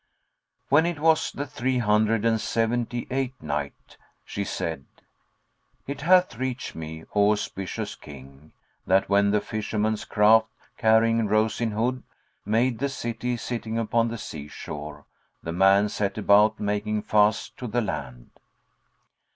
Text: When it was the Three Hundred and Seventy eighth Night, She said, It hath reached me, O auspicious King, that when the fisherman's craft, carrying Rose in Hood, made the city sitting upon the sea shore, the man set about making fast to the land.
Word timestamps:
When 0.69 0.87
it 0.87 0.99
was 0.99 1.31
the 1.31 1.45
Three 1.45 1.77
Hundred 1.77 2.25
and 2.25 2.41
Seventy 2.41 3.05
eighth 3.11 3.39
Night, 3.39 3.97
She 4.25 4.43
said, 4.43 4.85
It 5.85 6.01
hath 6.01 6.37
reached 6.37 6.73
me, 6.73 7.03
O 7.13 7.31
auspicious 7.33 7.93
King, 7.93 8.51
that 8.87 9.09
when 9.09 9.29
the 9.29 9.41
fisherman's 9.41 10.03
craft, 10.05 10.47
carrying 10.75 11.27
Rose 11.27 11.61
in 11.61 11.69
Hood, 11.69 12.01
made 12.47 12.79
the 12.79 12.89
city 12.89 13.37
sitting 13.37 13.77
upon 13.77 14.07
the 14.07 14.17
sea 14.17 14.47
shore, 14.47 15.05
the 15.43 15.53
man 15.53 15.87
set 15.87 16.17
about 16.17 16.59
making 16.59 17.03
fast 17.03 17.55
to 17.57 17.67
the 17.67 17.81
land. 17.81 18.31